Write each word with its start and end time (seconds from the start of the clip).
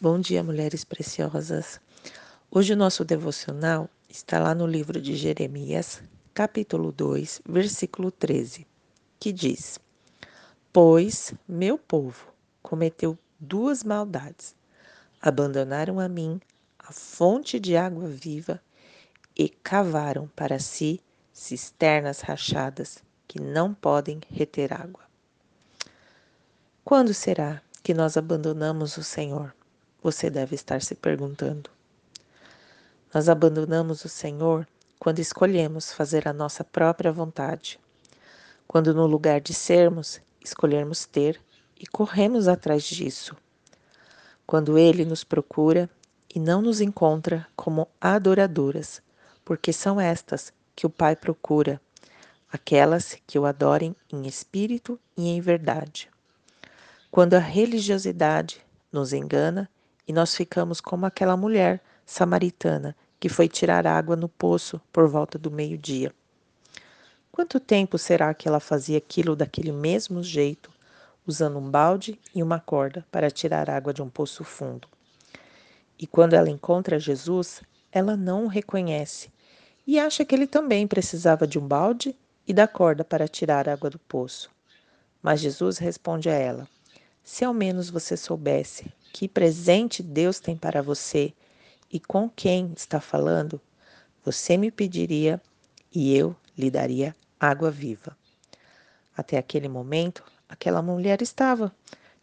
Bom 0.00 0.20
dia, 0.20 0.44
mulheres 0.44 0.84
preciosas. 0.84 1.80
Hoje 2.48 2.72
o 2.72 2.76
nosso 2.76 3.04
devocional 3.04 3.90
está 4.08 4.38
lá 4.38 4.54
no 4.54 4.64
livro 4.64 5.00
de 5.00 5.16
Jeremias, 5.16 6.00
capítulo 6.32 6.92
2, 6.92 7.42
versículo 7.44 8.12
13, 8.12 8.64
que 9.18 9.32
diz: 9.32 9.80
Pois 10.72 11.34
meu 11.48 11.76
povo 11.76 12.28
cometeu 12.62 13.18
duas 13.40 13.82
maldades. 13.82 14.54
Abandonaram 15.20 15.98
a 15.98 16.08
mim 16.08 16.40
a 16.78 16.92
fonte 16.92 17.58
de 17.58 17.76
água 17.76 18.08
viva 18.08 18.62
e 19.36 19.48
cavaram 19.48 20.28
para 20.28 20.60
si 20.60 21.00
cisternas 21.32 22.20
rachadas 22.20 23.02
que 23.26 23.40
não 23.40 23.74
podem 23.74 24.20
reter 24.30 24.72
água. 24.72 25.02
Quando 26.84 27.12
será 27.12 27.60
que 27.82 27.92
nós 27.92 28.16
abandonamos 28.16 28.96
o 28.96 29.02
Senhor? 29.02 29.57
Você 30.00 30.30
deve 30.30 30.54
estar 30.54 30.80
se 30.80 30.94
perguntando. 30.94 31.68
Nós 33.12 33.28
abandonamos 33.28 34.04
o 34.04 34.08
Senhor 34.08 34.66
quando 34.98 35.18
escolhemos 35.18 35.92
fazer 35.92 36.28
a 36.28 36.32
nossa 36.32 36.62
própria 36.62 37.10
vontade, 37.10 37.80
quando 38.66 38.94
no 38.94 39.06
lugar 39.06 39.40
de 39.40 39.52
sermos, 39.52 40.20
escolhermos 40.40 41.04
ter 41.04 41.40
e 41.78 41.86
corremos 41.86 42.46
atrás 42.46 42.84
disso, 42.84 43.36
quando 44.46 44.78
Ele 44.78 45.04
nos 45.04 45.24
procura 45.24 45.90
e 46.32 46.38
não 46.38 46.62
nos 46.62 46.80
encontra 46.80 47.46
como 47.56 47.88
adoradoras, 48.00 49.02
porque 49.44 49.72
são 49.72 50.00
estas 50.00 50.52
que 50.76 50.86
o 50.86 50.90
Pai 50.90 51.16
procura, 51.16 51.80
aquelas 52.52 53.16
que 53.26 53.38
o 53.38 53.46
adorem 53.46 53.96
em 54.12 54.26
espírito 54.26 54.98
e 55.16 55.28
em 55.28 55.40
verdade. 55.40 56.08
Quando 57.10 57.34
a 57.34 57.40
religiosidade 57.40 58.64
nos 58.92 59.12
engana 59.12 59.68
e 60.08 60.12
nós 60.12 60.34
ficamos 60.34 60.80
como 60.80 61.04
aquela 61.04 61.36
mulher 61.36 61.82
samaritana 62.06 62.96
que 63.20 63.28
foi 63.28 63.46
tirar 63.46 63.86
água 63.86 64.16
no 64.16 64.28
poço 64.28 64.80
por 64.90 65.06
volta 65.06 65.38
do 65.38 65.50
meio-dia. 65.50 66.12
Quanto 67.30 67.60
tempo 67.60 67.98
será 67.98 68.32
que 68.32 68.48
ela 68.48 68.58
fazia 68.58 68.96
aquilo 68.96 69.36
daquele 69.36 69.70
mesmo 69.70 70.22
jeito, 70.22 70.70
usando 71.26 71.58
um 71.58 71.70
balde 71.70 72.18
e 72.34 72.42
uma 72.42 72.58
corda 72.58 73.06
para 73.12 73.30
tirar 73.30 73.68
água 73.68 73.92
de 73.92 74.00
um 74.00 74.08
poço 74.08 74.42
fundo? 74.42 74.88
E 75.98 76.06
quando 76.06 76.32
ela 76.32 76.48
encontra 76.48 76.98
Jesus, 76.98 77.60
ela 77.92 78.16
não 78.16 78.46
o 78.46 78.48
reconhece 78.48 79.30
e 79.86 79.98
acha 79.98 80.24
que 80.24 80.34
ele 80.34 80.46
também 80.46 80.86
precisava 80.86 81.46
de 81.46 81.58
um 81.58 81.66
balde 81.66 82.16
e 82.46 82.54
da 82.54 82.66
corda 82.66 83.04
para 83.04 83.28
tirar 83.28 83.68
água 83.68 83.90
do 83.90 83.98
poço. 83.98 84.50
Mas 85.22 85.40
Jesus 85.40 85.78
responde 85.78 86.30
a 86.30 86.34
ela: 86.34 86.68
Se 87.22 87.44
ao 87.44 87.52
menos 87.52 87.90
você 87.90 88.16
soubesse 88.16 88.90
que 89.12 89.28
presente 89.28 90.02
Deus 90.02 90.38
tem 90.38 90.56
para 90.56 90.82
você 90.82 91.32
e 91.90 91.98
com 91.98 92.28
quem 92.28 92.72
está 92.76 93.00
falando, 93.00 93.60
você 94.24 94.56
me 94.56 94.70
pediria 94.70 95.40
e 95.92 96.14
eu 96.16 96.36
lhe 96.56 96.70
daria 96.70 97.16
água 97.40 97.70
viva. 97.70 98.16
Até 99.16 99.38
aquele 99.38 99.68
momento, 99.68 100.22
aquela 100.48 100.82
mulher 100.82 101.22
estava 101.22 101.74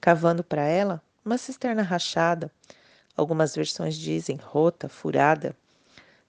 cavando 0.00 0.42
para 0.42 0.62
ela 0.62 1.02
uma 1.24 1.38
cisterna 1.38 1.82
rachada. 1.82 2.50
Algumas 3.16 3.54
versões 3.54 3.96
dizem 3.96 4.36
rota, 4.36 4.88
furada. 4.88 5.56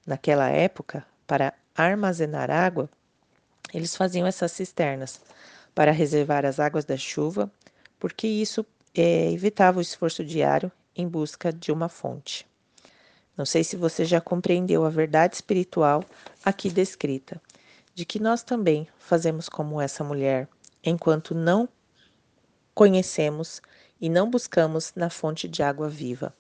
Naquela 0.05 0.49
época, 0.49 1.05
para 1.25 1.53
armazenar 1.75 2.51
água, 2.51 2.89
eles 3.73 3.95
faziam 3.95 4.27
essas 4.27 4.51
cisternas 4.51 5.19
para 5.73 5.91
reservar 5.91 6.45
as 6.45 6.59
águas 6.59 6.85
da 6.85 6.97
chuva, 6.97 7.51
porque 7.99 8.27
isso 8.27 8.65
é, 8.95 9.31
evitava 9.31 9.79
o 9.79 9.81
esforço 9.81 10.23
diário 10.23 10.71
em 10.95 11.07
busca 11.07 11.51
de 11.51 11.71
uma 11.71 11.89
fonte. 11.89 12.45
Não 13.35 13.45
sei 13.45 13.63
se 13.63 13.75
você 13.75 14.05
já 14.05 14.21
compreendeu 14.21 14.85
a 14.85 14.89
verdade 14.89 15.35
espiritual 15.35 16.03
aqui 16.45 16.69
descrita, 16.69 17.41
de 17.95 18.05
que 18.05 18.19
nós 18.19 18.43
também 18.43 18.87
fazemos 18.97 19.49
como 19.49 19.81
essa 19.81 20.03
mulher, 20.03 20.47
enquanto 20.83 21.33
não 21.33 21.67
conhecemos 22.75 23.61
e 23.99 24.09
não 24.09 24.29
buscamos 24.29 24.93
na 24.95 25.09
fonte 25.09 25.47
de 25.47 25.63
água 25.63 25.89
viva. 25.89 26.33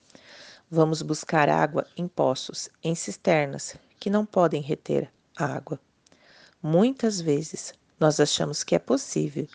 Vamos 0.69 1.01
buscar 1.01 1.49
água 1.49 1.87
em 1.97 2.07
poços, 2.07 2.69
em 2.83 2.93
cisternas, 2.93 3.75
que 3.99 4.09
não 4.09 4.25
podem 4.25 4.61
reter 4.61 5.11
água. 5.35 5.79
Muitas 6.61 7.19
vezes 7.19 7.73
nós 7.99 8.19
achamos 8.19 8.63
que 8.63 8.75
é 8.75 8.79
possível 8.79 9.47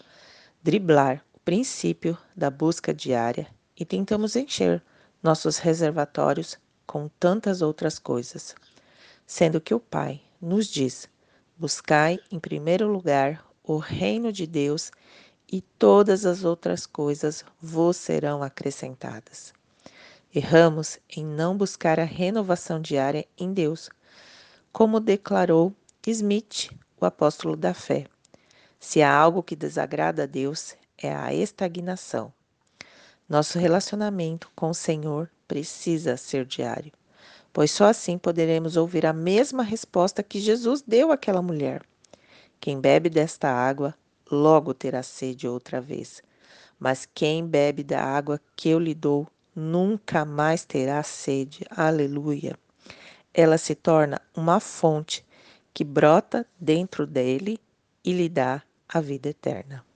driblar 0.63 1.25
princípio 1.49 2.19
da 2.37 2.51
busca 2.51 2.93
diária 2.93 3.47
e 3.75 3.83
tentamos 3.83 4.37
encher 4.37 4.83
nossos 5.23 5.57
reservatórios 5.57 6.59
com 6.87 7.09
tantas 7.19 7.63
outras 7.63 7.99
coisas, 7.99 8.55
sendo 9.27 9.59
que 9.59 9.73
o 9.73 9.81
Pai 9.81 10.21
nos 10.43 10.67
diz: 10.67 11.09
buscai 11.57 12.19
em 12.31 12.39
primeiro 12.39 12.87
lugar 12.87 13.43
o 13.65 13.79
reino 13.79 14.31
de 14.31 14.47
Deus 14.47 14.91
e 15.51 15.63
todas 15.63 16.27
as 16.27 16.45
outras 16.45 16.85
coisas 16.85 17.43
vos 17.59 17.97
serão 17.97 18.43
acrescentadas. 18.43 19.55
Erramos 20.35 20.99
em 21.09 21.25
não 21.25 21.57
buscar 21.57 21.99
a 21.99 22.05
renovação 22.05 22.79
diária 22.79 23.27
em 23.39 23.55
Deus, 23.55 23.89
como 24.71 25.01
declarou 25.01 25.73
Smith, 26.07 26.71
o 27.01 27.07
apóstolo 27.07 27.57
da 27.57 27.73
fé. 27.73 28.05
Se 28.79 29.01
há 29.01 29.11
algo 29.11 29.43
que 29.43 29.57
desagrada 29.57 30.25
a 30.25 30.27
Deus, 30.27 30.77
é 31.01 31.15
a 31.15 31.33
estagnação. 31.33 32.33
Nosso 33.29 33.59
relacionamento 33.59 34.51
com 34.55 34.71
o 34.71 34.75
Senhor 34.75 35.31
precisa 35.47 36.17
ser 36.17 36.45
diário, 36.45 36.93
pois 37.53 37.71
só 37.71 37.87
assim 37.87 38.19
poderemos 38.19 38.77
ouvir 38.77 39.07
a 39.07 39.13
mesma 39.13 39.63
resposta 39.63 40.23
que 40.23 40.41
Jesus 40.41 40.83
deu 40.83 41.13
àquela 41.13 41.43
mulher. 41.43 41.83
Quem 42.61 42.81
bebe 42.81 43.09
desta 43.09 43.49
água 43.49 43.95
logo 44.31 44.75
terá 44.75 45.03
sede 45.03 45.47
outra 45.47 45.81
vez, 45.81 46.23
mas 46.79 47.09
quem 47.15 47.47
bebe 47.47 47.83
da 47.83 48.03
água 48.03 48.41
que 48.57 48.69
eu 48.69 48.79
lhe 48.79 48.95
dou 48.95 49.27
nunca 49.55 50.25
mais 50.25 50.65
terá 50.65 51.03
sede. 51.03 51.65
Aleluia. 51.71 52.59
Ela 53.33 53.59
se 53.59 53.75
torna 53.75 54.21
uma 54.35 54.61
fonte 54.61 55.25
que 55.73 55.85
brota 55.85 56.47
dentro 56.59 57.07
dele 57.07 57.59
e 58.05 58.13
lhe 58.13 58.29
dá 58.29 58.63
a 58.89 59.01
vida 59.01 59.29
eterna. 59.29 59.88